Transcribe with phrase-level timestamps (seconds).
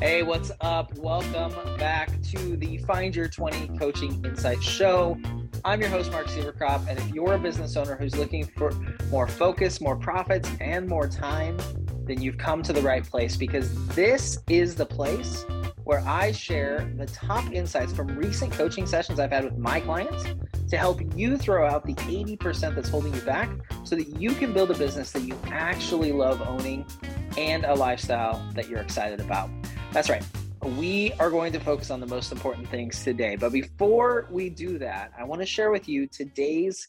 [0.00, 0.96] Hey, what's up?
[0.96, 5.20] Welcome back to the Find Your 20 Coaching Insights Show.
[5.62, 8.70] I'm your host, Mark Sieverkropp, and if you're a business owner who's looking for
[9.10, 11.58] more focus, more profits, and more time,
[12.04, 15.44] then you've come to the right place because this is the place
[15.84, 20.24] where I share the top insights from recent coaching sessions I've had with my clients
[20.70, 23.50] to help you throw out the 80% that's holding you back
[23.84, 26.86] so that you can build a business that you actually love owning
[27.36, 29.50] and a lifestyle that you're excited about.
[29.92, 30.24] That's right.
[30.62, 33.34] We are going to focus on the most important things today.
[33.34, 36.86] But before we do that, I want to share with you today's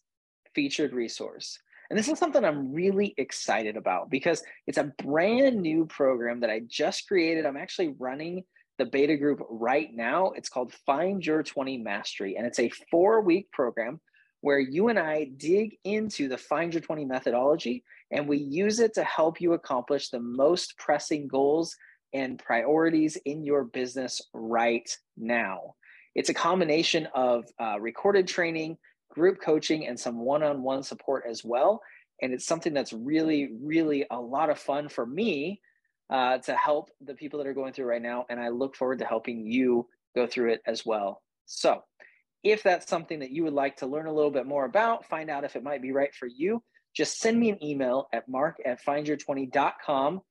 [0.54, 1.58] featured resource.
[1.90, 6.52] And this is something I'm really excited about because it's a brand new program that
[6.52, 7.48] I just created.
[7.48, 8.44] I'm actually running
[8.78, 10.34] the beta group right now.
[10.36, 14.00] It's called Find Your 20 Mastery, and it's a four week program
[14.42, 18.94] where you and I dig into the Find Your 20 methodology and we use it
[18.96, 21.76] to help you accomplish the most pressing goals
[22.14, 25.76] and priorities in your business right now.
[26.16, 28.78] It's a combination of uh, recorded training,
[29.10, 31.82] group coaching, and some one on one support as well.
[32.22, 35.62] And it's something that's really, really a lot of fun for me
[36.10, 38.26] uh, to help the people that are going through right now.
[38.30, 41.22] And I look forward to helping you go through it as well.
[41.46, 41.82] So,
[42.44, 45.30] if that's something that you would like to learn a little bit more about, find
[45.30, 46.64] out if it might be right for you,
[46.96, 50.22] just send me an email at mark at findyour20.com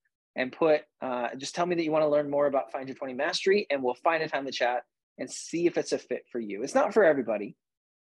[0.40, 2.94] and put, uh, just tell me that you want to learn more about Find Your
[2.94, 4.84] 20 Mastery, and we'll find a time to chat
[5.18, 6.62] and see if it's a fit for you.
[6.62, 7.56] It's not for everybody,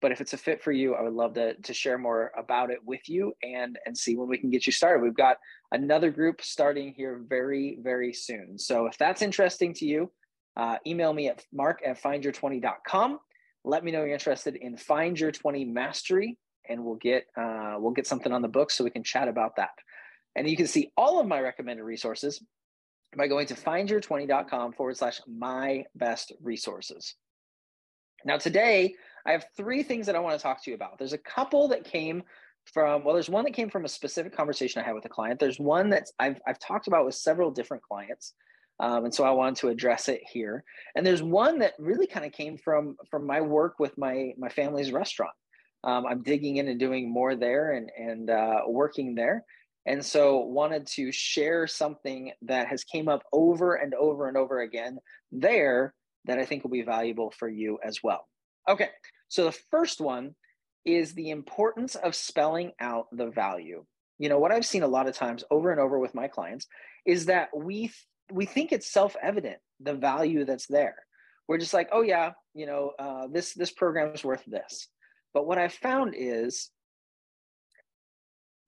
[0.01, 2.71] but if it's a fit for you, I would love to, to share more about
[2.71, 5.03] it with you and, and see when we can get you started.
[5.03, 5.39] We've got
[5.73, 8.57] another group starting here very, very soon.
[8.57, 10.09] So if that's interesting to you,
[10.55, 13.19] uh, email me at mark at findyour20.com.
[13.65, 16.37] Let me know you're interested in Find Your 20 Mastery,
[16.69, 19.57] and we'll get uh, we'll get something on the book so we can chat about
[19.57, 19.71] that.
[20.35, 22.41] And you can see all of my recommended resources
[23.17, 27.15] by going to findyour20.com forward slash my best resources.
[28.23, 30.97] Now, today, I have three things that I want to talk to you about.
[30.97, 32.23] There's a couple that came
[32.65, 35.39] from, well, there's one that came from a specific conversation I had with a client.
[35.39, 38.33] There's one that I've, I've talked about with several different clients.
[38.79, 40.63] Um, and so I wanted to address it here.
[40.95, 44.49] And there's one that really kind of came from from my work with my my
[44.49, 45.33] family's restaurant.
[45.83, 49.45] Um, I'm digging in and doing more there and and uh, working there,
[49.85, 54.61] and so wanted to share something that has came up over and over and over
[54.61, 54.99] again
[55.31, 55.93] there
[56.25, 58.27] that I think will be valuable for you as well.
[58.69, 58.89] Okay,
[59.27, 60.35] so the first one
[60.85, 63.83] is the importance of spelling out the value.
[64.19, 66.67] You know, what I've seen a lot of times over and over with my clients
[67.05, 67.91] is that we
[68.31, 70.95] we think it's self-evident the value that's there.
[71.47, 74.87] We're just like, oh yeah, you know, uh, this this program is worth this.
[75.33, 76.69] But what I've found is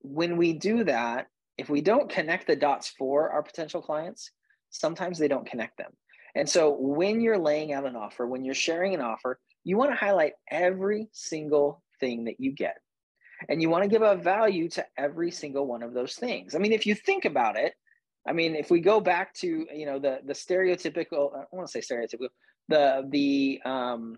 [0.04, 1.26] when we do that,
[1.56, 4.30] if we don't connect the dots for our potential clients,
[4.70, 5.92] sometimes they don't connect them.
[6.34, 9.90] And so when you're laying out an offer, when you're sharing an offer, you want
[9.92, 12.76] to highlight every single thing that you get.
[13.48, 16.54] And you want to give a value to every single one of those things.
[16.54, 17.74] I mean, if you think about it,
[18.26, 21.82] I mean, if we go back to, you know, the the stereotypical, I want to
[21.82, 22.28] say stereotypical,
[22.68, 24.16] the the um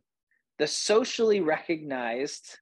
[0.59, 2.59] the socially recognized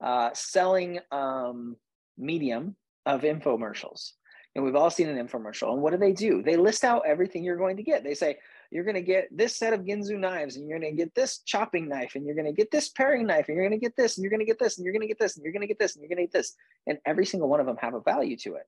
[0.00, 1.76] uh selling um
[2.18, 4.12] medium of infomercials.
[4.54, 5.72] And we've all seen an infomercial.
[5.72, 6.42] And what do they do?
[6.42, 8.02] They list out everything you're going to get.
[8.02, 8.38] They say,
[8.70, 11.38] you're going to get this set of Ginsu knives, and you're going to get this
[11.38, 13.96] chopping knife, and you're going to get this paring knife, and you're going to get
[13.96, 15.52] this, and you're going to get this, and you're going to get this, and you're
[15.52, 16.54] going to get this, and you're going to get this.
[16.86, 18.66] And every single one of them have a value to it.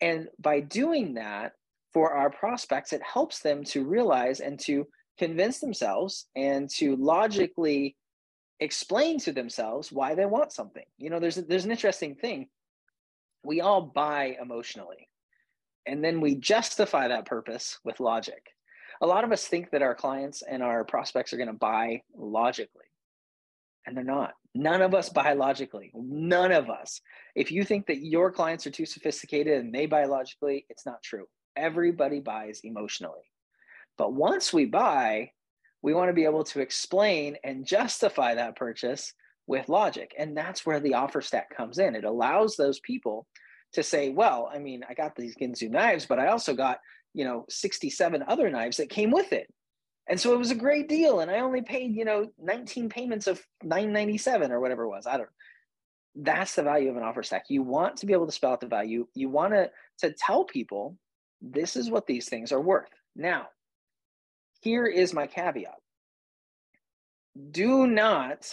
[0.00, 1.52] And by doing that
[1.92, 4.86] for our prospects, it helps them to realize and to
[5.18, 7.96] convince themselves and to logically
[8.60, 10.84] explain to themselves why they want something.
[10.98, 12.48] You know, there's there's an interesting thing.
[13.44, 15.08] We all buy emotionally.
[15.86, 18.42] And then we justify that purpose with logic.
[19.02, 22.02] A lot of us think that our clients and our prospects are going to buy
[22.16, 22.84] logically
[23.86, 24.32] and they're not.
[24.54, 25.90] None of us buy logically.
[25.94, 27.00] None of us.
[27.34, 31.02] If you think that your clients are too sophisticated and they buy logically it's not
[31.02, 31.26] true.
[31.56, 33.30] Everybody buys emotionally.
[33.98, 35.30] But once we buy
[35.82, 39.12] we want to be able to explain and justify that purchase
[39.46, 41.94] with logic and that's where the offer stack comes in.
[41.94, 43.26] It allows those people
[43.74, 46.78] to say well i mean i got these ginsu knives but i also got
[47.12, 49.52] you know 67 other knives that came with it.
[50.08, 53.26] And so it was a great deal and i only paid you know 19 payments
[53.26, 55.06] of 997 or whatever it was.
[55.06, 56.22] I don't know.
[56.32, 57.46] that's the value of an offer stack.
[57.48, 59.06] You want to be able to spell out the value.
[59.14, 60.96] You want to to tell people
[61.40, 62.90] this is what these things are worth.
[63.16, 63.48] Now
[64.60, 65.80] here is my caveat.
[67.50, 68.48] Do not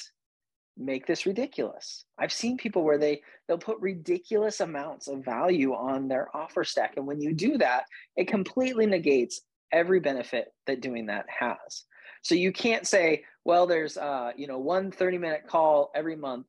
[0.77, 2.05] make this ridiculous.
[2.17, 6.93] I've seen people where they they'll put ridiculous amounts of value on their offer stack
[6.97, 7.85] and when you do that,
[8.15, 9.41] it completely negates
[9.71, 11.85] every benefit that doing that has.
[12.23, 16.47] So you can't say, well, there's uh, you know one 30 minute call every month,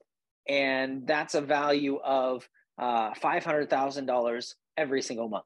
[0.48, 2.48] and that's a value of
[2.78, 5.44] uh, $500,000 every single month.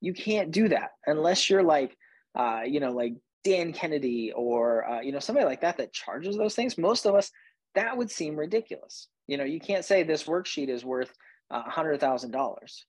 [0.00, 1.96] You can't do that unless you're like,
[2.34, 3.14] uh, you know, like
[3.44, 6.78] Dan Kennedy or uh, you know somebody like that that charges those things.
[6.78, 7.30] Most of us,
[7.74, 9.08] that would seem ridiculous.
[9.26, 11.12] You know, you can't say this worksheet is worth
[11.50, 12.84] a hundred thousand dollars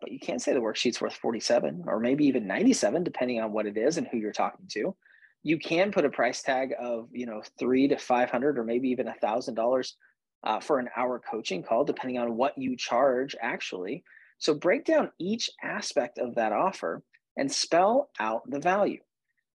[0.00, 3.66] but you can't say the worksheet's worth 47 or maybe even 97 depending on what
[3.66, 4.94] it is and who you're talking to
[5.42, 9.08] you can put a price tag of you know three to 500 or maybe even
[9.08, 9.96] a thousand dollars
[10.44, 14.04] uh, for an hour coaching call depending on what you charge actually
[14.38, 17.02] so break down each aspect of that offer
[17.36, 19.00] and spell out the value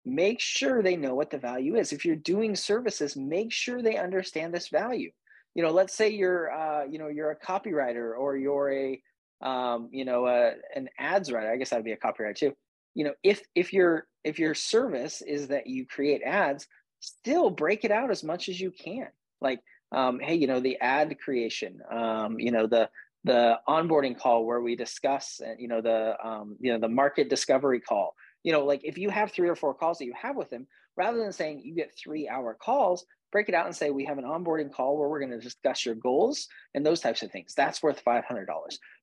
[0.05, 3.97] make sure they know what the value is if you're doing services make sure they
[3.97, 5.11] understand this value
[5.53, 9.01] you know let's say you're uh, you know you're a copywriter or you're a
[9.41, 11.51] um, you know, uh, an ads writer.
[11.51, 12.53] I guess that'd be a copyright too.
[12.93, 16.67] You know, if if your if your service is that you create ads,
[16.99, 19.07] still break it out as much as you can.
[19.39, 19.61] Like,
[19.91, 22.89] um, hey, you know, the ad creation, um, you know, the
[23.23, 27.29] the onboarding call where we discuss, uh, you know, the um, you know the market
[27.29, 28.15] discovery call.
[28.43, 30.67] You know, like if you have three or four calls that you have with them,
[30.97, 34.17] rather than saying you get three hour calls, break it out and say we have
[34.17, 37.53] an onboarding call where we're going to discuss your goals and those types of things.
[37.55, 38.23] That's worth $500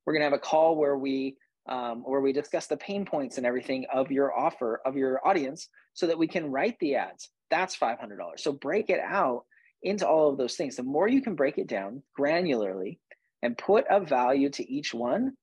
[0.09, 1.37] we're going to have a call where we
[1.69, 5.69] um, where we discuss the pain points and everything of your offer of your audience
[5.93, 7.29] so that we can write the ads.
[7.51, 7.99] That's $500
[8.39, 9.45] so break it out
[9.83, 10.77] into all of those things.
[10.77, 13.01] The more you can break it down granularly
[13.43, 15.35] and put a value to each one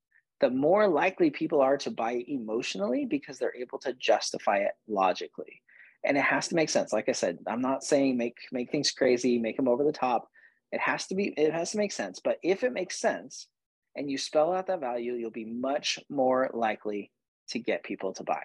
[0.42, 5.62] the more likely people are to buy emotionally because they're able to justify it logically
[6.06, 6.94] and it has to make sense.
[6.94, 10.30] Like I said, I'm not saying make make things crazy, make them over the top.
[10.72, 12.22] It has to be it has to make sense.
[12.24, 13.48] But if it makes sense
[13.96, 17.12] and you spell out that value, you'll be much more likely
[17.50, 18.44] to get people to buy.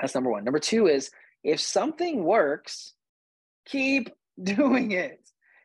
[0.00, 0.44] That's number 1.
[0.44, 1.10] Number 2 is
[1.42, 2.94] if something works,
[3.66, 4.10] keep
[4.42, 5.18] doing it.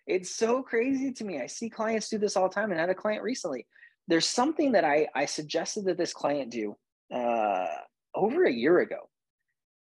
[0.08, 1.42] It's so crazy to me.
[1.42, 3.68] I see clients do this all the time and I had a client recently.
[4.08, 6.76] There's something that I I suggested that this client do
[7.14, 7.68] uh
[8.16, 9.10] over a year ago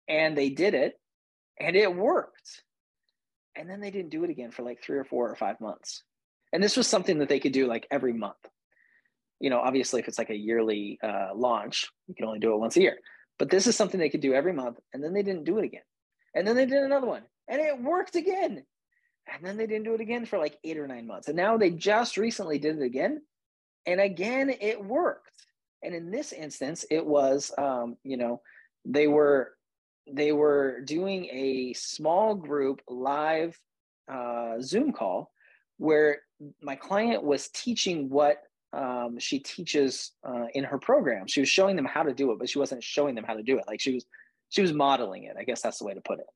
[0.07, 0.99] and they did it
[1.59, 2.63] and it worked.
[3.55, 6.03] And then they didn't do it again for like three or four or five months.
[6.53, 8.37] And this was something that they could do like every month.
[9.39, 12.59] You know, obviously, if it's like a yearly uh, launch, you can only do it
[12.59, 12.97] once a year.
[13.37, 14.79] But this is something they could do every month.
[14.93, 15.83] And then they didn't do it again.
[16.35, 18.63] And then they did another one and it worked again.
[19.31, 21.27] And then they didn't do it again for like eight or nine months.
[21.27, 23.21] And now they just recently did it again.
[23.89, 25.31] And again, it worked.
[25.81, 28.41] And in this instance, it was, um, you know,
[28.85, 29.55] they were
[30.11, 33.59] they were doing a small group live
[34.11, 35.31] uh, Zoom call
[35.77, 36.19] where
[36.61, 38.37] my client was teaching what
[38.73, 41.25] um, she teaches uh, in her program.
[41.25, 43.43] She was showing them how to do it, but she wasn't showing them how to
[43.43, 43.65] do it.
[43.67, 44.05] Like she was,
[44.49, 45.35] she was modeling it.
[45.39, 46.27] I guess that's the way to put it.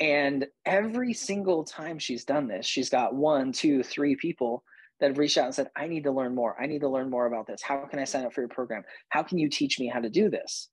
[0.00, 4.64] And every single time she's done this, she's got one, two, three people
[5.00, 6.60] that have reached out and said, I need to learn more.
[6.60, 7.62] I need to learn more about this.
[7.62, 8.84] How can I sign up for your program?
[9.08, 10.68] How can you teach me how to do this?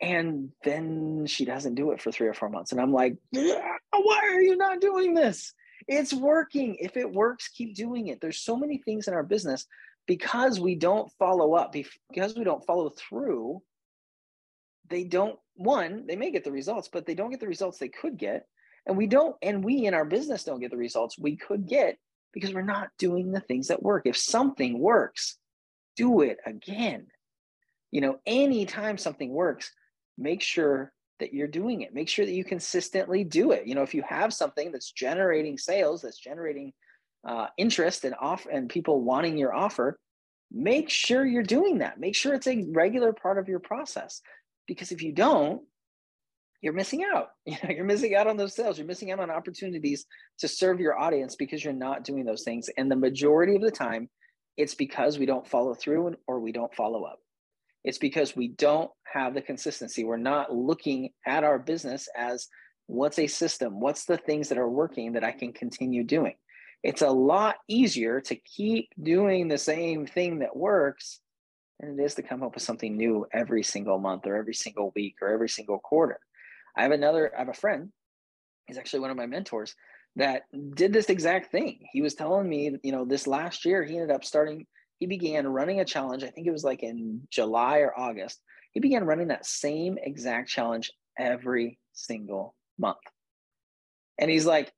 [0.00, 4.20] and then she doesn't do it for three or four months and i'm like why
[4.24, 5.54] are you not doing this
[5.88, 9.66] it's working if it works keep doing it there's so many things in our business
[10.06, 13.60] because we don't follow up because we don't follow through
[14.90, 17.88] they don't one they may get the results but they don't get the results they
[17.88, 18.46] could get
[18.86, 21.96] and we don't and we in our business don't get the results we could get
[22.36, 25.38] because we're not doing the things that work if something works
[25.96, 27.06] do it again
[27.90, 29.72] you know anytime something works
[30.16, 31.94] make sure that you're doing it.
[31.94, 33.66] Make sure that you consistently do it.
[33.66, 36.72] You know, if you have something that's generating sales, that's generating
[37.26, 39.98] uh, interest and off and people wanting your offer,
[40.52, 41.98] make sure you're doing that.
[41.98, 44.20] Make sure it's a regular part of your process.
[44.66, 45.62] Because if you don't,
[46.66, 47.28] you're missing out.
[47.46, 48.76] You know, you're missing out on those sales.
[48.76, 50.04] You're missing out on opportunities
[50.40, 52.68] to serve your audience because you're not doing those things.
[52.76, 54.10] And the majority of the time,
[54.56, 57.20] it's because we don't follow through or we don't follow up.
[57.84, 60.02] It's because we don't have the consistency.
[60.02, 62.48] We're not looking at our business as
[62.86, 63.78] what's a system?
[63.78, 66.34] What's the things that are working that I can continue doing?
[66.82, 71.20] It's a lot easier to keep doing the same thing that works
[71.78, 74.92] than it is to come up with something new every single month or every single
[74.96, 76.18] week or every single quarter.
[76.76, 77.90] I have another, I have a friend,
[78.66, 79.74] he's actually one of my mentors
[80.16, 80.42] that
[80.74, 81.80] did this exact thing.
[81.92, 84.66] He was telling me, you know, this last year he ended up starting
[84.98, 86.22] he began running a challenge.
[86.22, 88.40] I think it was like in July or August.
[88.72, 92.98] He began running that same exact challenge every single month.
[94.18, 94.72] And he's like,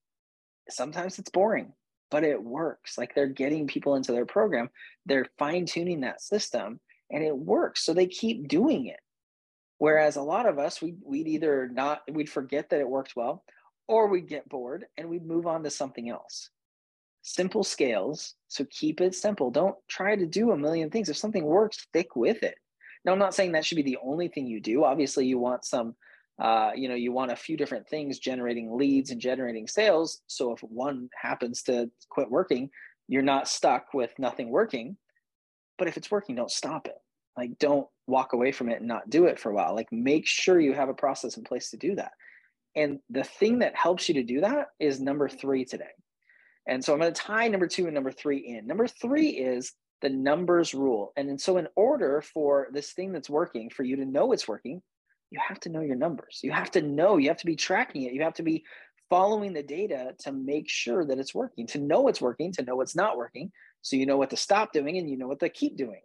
[0.69, 1.73] sometimes it's boring,
[2.11, 2.99] but it works.
[2.99, 4.71] Like they're getting people into their program,
[5.07, 7.85] they're fine tuning that system, and it works.
[7.85, 9.01] So they keep doing it.
[9.79, 13.45] Whereas a lot of us, we, we'd either not, we'd forget that it worked well,
[13.87, 16.51] or we'd get bored and we'd move on to something else.
[17.23, 18.35] Simple scales.
[18.49, 19.51] So keep it simple.
[19.51, 21.09] Don't try to do a million things.
[21.09, 22.57] If something works, stick with it.
[23.05, 24.85] Now, I'm not saying that should be the only thing you do.
[24.85, 25.95] Obviously, you want some,
[26.41, 30.21] uh, you know, you want a few different things generating leads and generating sales.
[30.27, 32.71] So if one happens to quit working,
[33.07, 34.97] you're not stuck with nothing working.
[35.79, 36.99] But if it's working, don't stop it.
[37.37, 39.75] Like, don't walk away from it and not do it for a while.
[39.75, 42.13] Like, make sure you have a process in place to do that.
[42.75, 45.91] And the thing that helps you to do that is number three today.
[46.67, 48.67] And so I'm going to tie number two and number three in.
[48.67, 49.73] Number three is
[50.03, 51.13] the numbers rule.
[51.17, 54.83] And so, in order for this thing that's working, for you to know it's working,
[55.31, 56.41] you have to know your numbers.
[56.43, 58.13] You have to know, you have to be tracking it.
[58.13, 58.65] You have to be
[59.11, 62.81] following the data to make sure that it's working, to know it's working, to know
[62.81, 63.51] it's not working.
[63.83, 66.01] So you know what to stop doing and you know what to keep doing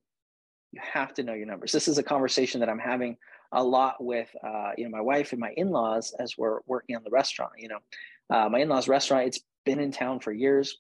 [0.73, 1.71] you have to know your numbers.
[1.71, 3.15] This is a conversation that I'm having
[3.51, 7.03] a lot with, uh, you know, my wife and my in-laws as we're working on
[7.03, 7.51] the restaurant.
[7.57, 7.79] You know,
[8.31, 10.79] uh, my in-laws restaurant, it's been in town for years.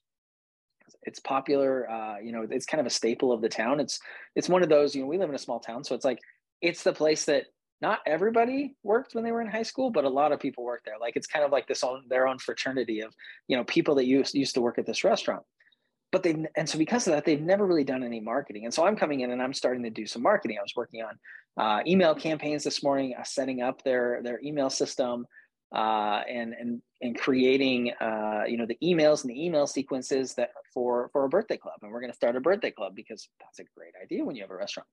[1.03, 1.87] It's popular.
[1.89, 3.79] Uh, you know, it's kind of a staple of the town.
[3.79, 3.99] It's
[4.35, 4.95] it's one of those.
[4.95, 6.19] You know, we live in a small town, so it's like
[6.61, 7.43] it's the place that
[7.79, 10.81] not everybody worked when they were in high school, but a lot of people work
[10.85, 10.95] there.
[10.99, 13.13] Like it's kind of like this own their own fraternity of
[13.47, 15.43] you know people that used used to work at this restaurant
[16.13, 18.63] but they and so because of that they've never really done any marketing.
[18.63, 20.57] And so i'm coming in and i'm starting to do some marketing.
[20.59, 21.17] I was working on
[21.57, 25.25] uh, email campaigns this morning uh, setting up their their email system
[25.75, 30.51] uh, and and and creating uh, you know the emails and the email sequences that
[30.71, 31.79] for for a birthday club.
[31.81, 34.43] And we're going to start a birthday club because that's a great idea when you
[34.43, 34.87] have a restaurant.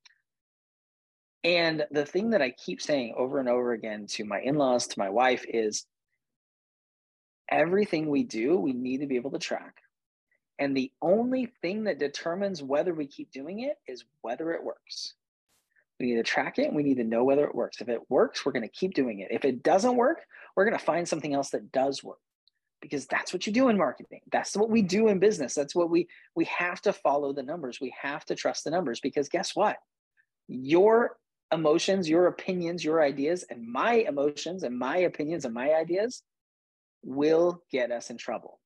[1.44, 4.98] And the thing that i keep saying over and over again to my in-laws to
[4.98, 5.84] my wife is
[7.50, 9.74] everything we do we need to be able to track
[10.60, 15.14] and the only thing that determines whether we keep doing it is whether it works.
[15.98, 17.80] We need to track it and we need to know whether it works.
[17.80, 19.28] If it works, we're going to keep doing it.
[19.30, 20.20] If it doesn't work,
[20.54, 22.18] we're going to find something else that does work
[22.80, 24.20] because that's what you do in marketing.
[24.30, 25.54] That's what we do in business.
[25.54, 27.80] That's what we we have to follow the numbers.
[27.80, 29.76] We have to trust the numbers because guess what?
[30.46, 31.16] Your
[31.52, 36.22] emotions, your opinions, your ideas and my emotions and my opinions and my ideas
[37.02, 38.60] will get us in trouble.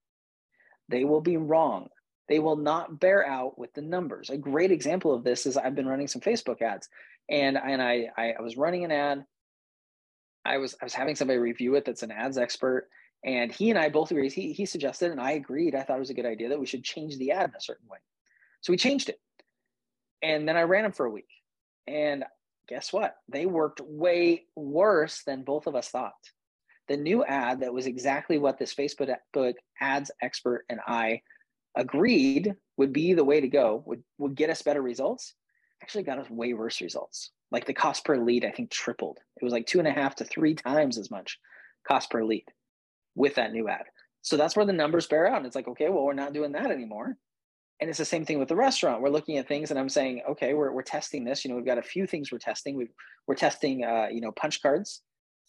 [0.88, 1.88] They will be wrong.
[2.28, 4.30] They will not bear out with the numbers.
[4.30, 6.88] A great example of this is I've been running some Facebook ads,
[7.28, 9.24] and and I I, was running an ad.
[10.44, 12.88] I was I was having somebody review it that's an ads expert,
[13.24, 14.32] and he and I both agreed.
[14.32, 15.74] He he suggested, and I agreed.
[15.74, 17.60] I thought it was a good idea that we should change the ad in a
[17.60, 17.98] certain way.
[18.62, 19.20] So we changed it,
[20.22, 21.28] and then I ran them for a week,
[21.86, 22.24] and
[22.68, 23.16] guess what?
[23.28, 26.14] They worked way worse than both of us thought
[26.88, 29.14] the new ad that was exactly what this Facebook
[29.80, 31.22] ads expert and I
[31.76, 35.34] agreed would be the way to go, would, would get us better results,
[35.82, 37.30] actually got us way worse results.
[37.50, 39.18] Like the cost per lead, I think tripled.
[39.40, 41.38] It was like two and a half to three times as much
[41.86, 42.44] cost per lead
[43.14, 43.84] with that new ad.
[44.22, 45.38] So that's where the numbers bear out.
[45.38, 47.16] And it's like, okay, well, we're not doing that anymore.
[47.80, 49.02] And it's the same thing with the restaurant.
[49.02, 51.44] We're looking at things and I'm saying, okay, we're, we're testing this.
[51.44, 52.76] You know, we've got a few things we're testing.
[52.76, 52.88] we
[53.28, 55.02] are testing, uh, you know, punch cards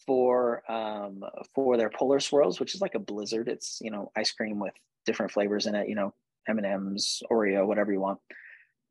[0.04, 1.24] for um,
[1.54, 3.48] for their polar swirls, which is like a blizzard.
[3.48, 4.74] It's you know ice cream with
[5.04, 5.88] different flavors in it.
[5.88, 6.14] You know
[6.48, 8.18] M and M's, Oreo, whatever you want.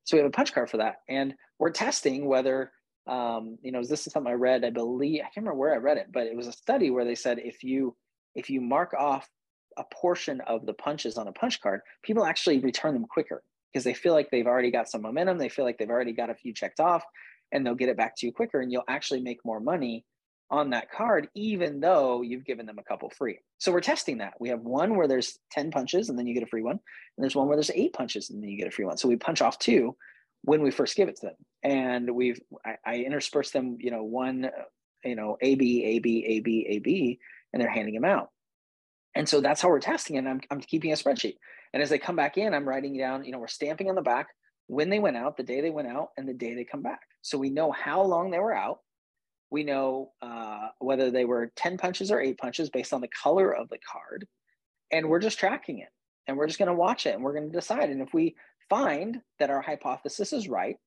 [0.03, 2.71] So we have a punch card for that, and we're testing whether
[3.07, 4.65] um, you know this is something I read.
[4.65, 7.05] I believe I can't remember where I read it, but it was a study where
[7.05, 7.95] they said if you
[8.35, 9.27] if you mark off
[9.77, 13.83] a portion of the punches on a punch card, people actually return them quicker because
[13.83, 15.37] they feel like they've already got some momentum.
[15.37, 17.03] They feel like they've already got a few checked off,
[17.51, 20.05] and they'll get it back to you quicker, and you'll actually make more money
[20.49, 23.39] on that card, even though you've given them a couple free.
[23.57, 24.33] So we're testing that.
[24.39, 26.79] We have one where there's 10 punches and then you get a free one.
[27.17, 28.97] And there's one where there's eight punches and then you get a free one.
[28.97, 29.95] So we punch off two
[30.43, 31.35] when we first give it to them.
[31.63, 34.49] And we've, I, I intersperse them, you know, one,
[35.03, 37.19] you know, A, B, A, B, A, B, A, B,
[37.51, 38.29] and they're handing them out.
[39.15, 40.19] And so that's how we're testing it.
[40.19, 41.37] And I'm, I'm keeping a spreadsheet.
[41.73, 44.01] And as they come back in, I'm writing down, you know, we're stamping on the
[44.01, 44.27] back
[44.67, 47.01] when they went out, the day they went out, and the day they come back.
[47.21, 48.79] So we know how long they were out
[49.49, 53.55] we know uh, whether they were 10 punches or eight punches based on the color
[53.55, 54.27] of the card.
[54.91, 55.89] And we're just tracking it
[56.27, 57.89] and we're just going to watch it and we're going to decide.
[57.89, 58.35] And if we
[58.69, 60.77] find that our hypothesis is right,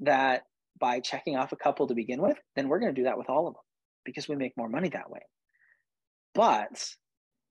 [0.00, 0.42] that
[0.78, 3.30] by checking off a couple to begin with, then we're going to do that with
[3.30, 3.62] all of them
[4.04, 5.20] because we make more money that way.
[6.34, 6.94] But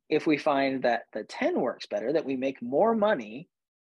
[0.09, 3.47] if we find that the 10 works better, that we make more money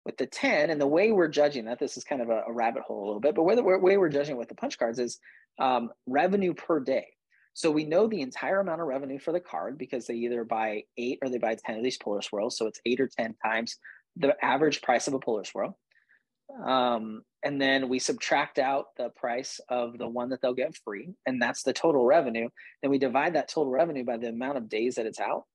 [0.05, 2.53] with the 10 and the way we're judging that, this is kind of a, a
[2.53, 4.99] rabbit hole a little bit, but where the way we're judging with the punch cards
[4.99, 5.19] is
[5.59, 7.07] um, revenue per day.
[7.53, 10.83] So we know the entire amount of revenue for the card because they either buy
[10.97, 12.57] eight or they buy 10 of these polar swirls.
[12.57, 13.77] So it's eight or 10 times
[14.17, 15.77] the average price of a polar swirl.
[16.63, 21.13] Um, and then we subtract out the price of the one that they'll get free,
[21.25, 22.49] and that's the total revenue.
[22.81, 25.45] Then we divide that total revenue by the amount of days that it's out.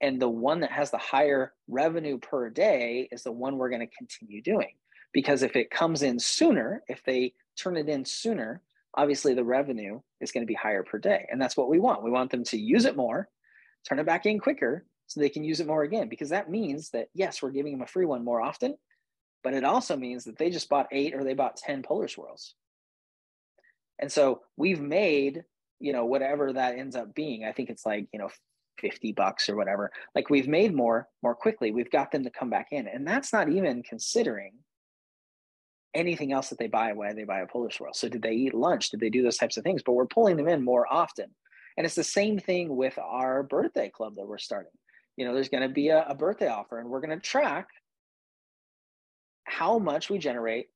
[0.00, 3.86] And the one that has the higher revenue per day is the one we're going
[3.86, 4.74] to continue doing.
[5.12, 8.62] Because if it comes in sooner, if they turn it in sooner,
[8.98, 11.26] obviously the revenue is going to be higher per day.
[11.30, 12.02] And that's what we want.
[12.02, 13.28] We want them to use it more,
[13.88, 16.08] turn it back in quicker so they can use it more again.
[16.08, 18.76] Because that means that, yes, we're giving them a free one more often,
[19.44, 22.54] but it also means that they just bought eight or they bought 10 Polar Swirls.
[24.00, 25.44] And so we've made,
[25.78, 27.44] you know, whatever that ends up being.
[27.44, 28.30] I think it's like, you know,
[28.80, 29.92] 50 bucks or whatever.
[30.16, 31.70] Like we've made more more quickly.
[31.70, 32.88] We've got them to come back in.
[32.88, 34.54] And that's not even considering
[35.94, 37.94] anything else that they buy when they buy a Polar Swirl.
[37.94, 38.90] So did they eat lunch?
[38.90, 39.82] Did they do those types of things?
[39.84, 41.26] But we're pulling them in more often.
[41.76, 44.72] And it's the same thing with our birthday club that we're starting.
[45.16, 47.68] You know, there's going to be a, a birthday offer, and we're going to track
[49.44, 50.66] how much we generate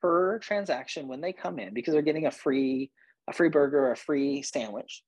[0.00, 2.90] per transaction when they come in because they're getting a free
[3.28, 5.02] a free burger or a free sandwich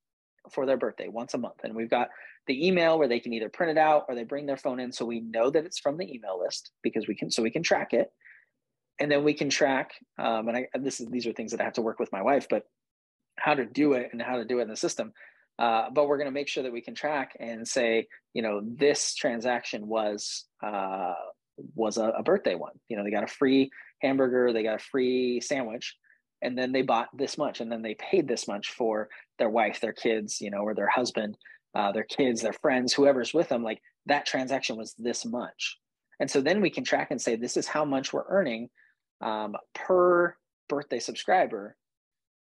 [0.52, 1.60] for their birthday once a month.
[1.64, 2.10] And we've got
[2.46, 4.92] the email where they can either print it out or they bring their phone in
[4.92, 7.62] so we know that it's from the email list because we can so we can
[7.62, 8.12] track it
[9.00, 11.64] and then we can track um, and I this is these are things that I
[11.64, 12.64] have to work with my wife but
[13.36, 15.12] how to do it and how to do it in the system.
[15.58, 18.60] Uh, but we're going to make sure that we can track and say you know
[18.64, 21.14] this transaction was uh,
[21.74, 22.78] was a, a birthday one.
[22.88, 23.70] You know they got a free
[24.02, 25.96] hamburger they got a free sandwich
[26.42, 29.08] and then they bought this much and then they paid this much for
[29.38, 31.38] their wife their kids you know or their husband
[31.74, 35.78] uh, their kids their friends whoever's with them like that transaction was this much.
[36.20, 38.70] And so then we can track and say this is how much we're earning
[39.24, 40.36] um, per
[40.68, 41.76] birthday subscriber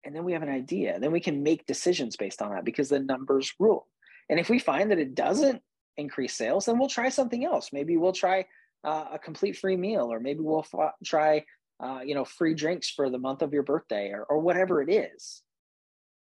[0.04, 0.98] and then we have an idea.
[0.98, 3.86] Then we can make decisions based on that because the numbers rule.
[4.28, 5.62] And if we find that it doesn't
[5.96, 7.70] increase sales then we'll try something else.
[7.72, 8.46] Maybe we'll try
[8.82, 11.44] uh, a complete free meal or maybe we'll f- try
[11.80, 14.90] uh, you know free drinks for the month of your birthday or, or whatever it
[14.90, 15.42] is.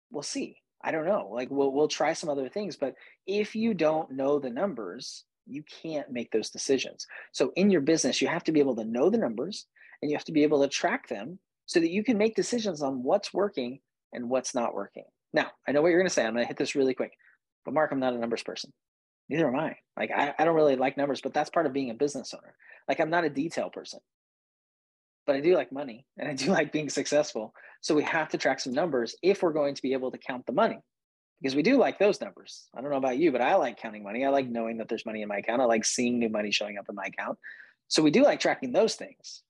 [0.10, 0.58] We'll see.
[0.84, 1.30] I don't know.
[1.32, 2.96] Like we'll, we'll try some other things but
[3.28, 7.06] if you don't know the numbers you can't make those decisions.
[7.32, 9.68] So in your business you have to be able to know the numbers
[10.02, 12.82] and you have to be able to track them so that you can make decisions
[12.82, 13.80] on what's working
[14.14, 15.06] and what's not working.
[15.34, 16.26] Now, I know what you're going to say.
[16.26, 17.14] I'm going to hit this really quick,
[17.64, 18.74] but Mark, I'm not a numbers person.
[19.30, 19.78] Neither am I.
[19.98, 22.56] Like, I, I don't really like numbers, but that's part of being a business owner.
[22.90, 24.00] Like, I'm not a detail person,
[25.26, 27.54] but I do like money and I do like being successful.
[27.80, 30.46] So we have to track some numbers if we're going to be able to count
[30.46, 30.80] the money
[31.42, 32.68] because we do like those numbers.
[32.76, 34.26] I don't know about you, but I like counting money.
[34.26, 35.62] I like knowing that there's money in my account.
[35.62, 37.38] I like seeing new money showing up in my account.
[37.88, 39.44] So we do like tracking those things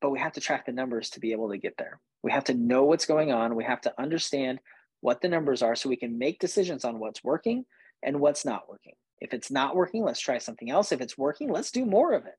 [0.00, 2.00] but we have to track the numbers to be able to get there.
[2.22, 3.54] We have to know what's going on.
[3.54, 4.58] We have to understand
[5.00, 7.64] what the numbers are so we can make decisions on what's working
[8.02, 8.94] and what's not working.
[9.20, 10.92] If it's not working, let's try something else.
[10.92, 12.34] If it's working, let's do more of it.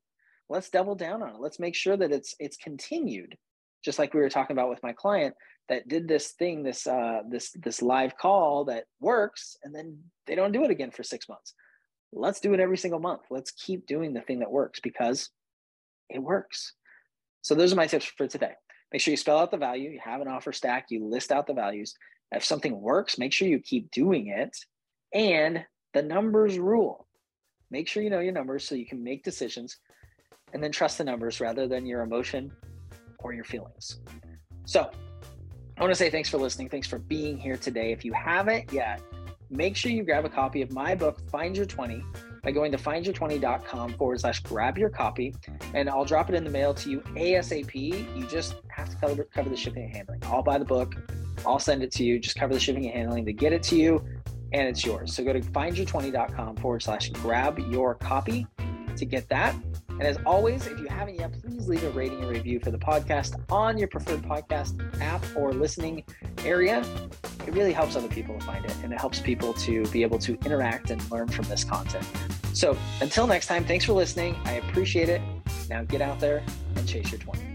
[0.48, 1.40] Let's double down on it.
[1.40, 3.36] Let's make sure that it's it's continued.
[3.84, 5.34] Just like we were talking about with my client
[5.68, 10.34] that did this thing, this uh, this this live call that works, and then they
[10.34, 11.54] don't do it again for six months.
[12.12, 13.22] Let's do it every single month.
[13.30, 15.30] Let's keep doing the thing that works because
[16.08, 16.72] it works.
[17.48, 18.52] So those are my tips for today.
[18.92, 19.88] Make sure you spell out the value.
[19.88, 20.88] You have an offer stack.
[20.90, 21.94] You list out the values.
[22.30, 24.54] If something works, make sure you keep doing it.
[25.14, 27.06] And the numbers rule.
[27.70, 29.78] Make sure you know your numbers so you can make decisions
[30.52, 32.52] and then trust the numbers rather than your emotion
[33.20, 33.98] or your feelings.
[34.66, 34.90] So
[35.78, 36.68] I want to say thanks for listening.
[36.68, 37.92] Thanks for being here today.
[37.92, 39.00] If you haven't yet,
[39.48, 42.04] make sure you grab a copy of my book, Find Your 20
[42.42, 45.34] by going to findyour20.com forward slash grab your copy,
[45.74, 47.74] and I'll drop it in the mail to you ASAP.
[47.74, 50.20] You just have to cover, cover the shipping and handling.
[50.24, 50.94] I'll buy the book,
[51.46, 53.76] I'll send it to you, just cover the shipping and handling to get it to
[53.76, 54.04] you,
[54.52, 55.14] and it's yours.
[55.14, 58.46] So go to findyour20.com forward slash grab your copy
[58.96, 59.54] to get that.
[59.98, 62.78] And as always, if you haven't yet, please leave a rating and review for the
[62.78, 66.04] podcast on your preferred podcast app or listening
[66.44, 66.84] area.
[67.46, 70.18] It really helps other people to find it and it helps people to be able
[70.20, 72.06] to interact and learn from this content.
[72.52, 74.36] So until next time, thanks for listening.
[74.44, 75.20] I appreciate it.
[75.68, 76.44] Now get out there
[76.76, 77.47] and chase your 20.